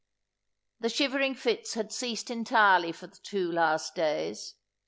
The 0.79 0.89
shivering 0.89 1.35
fits 1.35 1.75
had 1.75 1.91
ceased 1.91 2.31
entirely 2.31 2.91
for 2.91 3.05
the 3.05 3.19
two 3.21 3.51
last 3.51 3.93
days. 3.93 4.55